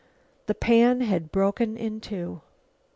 The 0.47 0.55
pan 0.55 1.01
had 1.01 1.31
broken 1.31 1.77
in 1.77 1.99
two. 2.01 2.41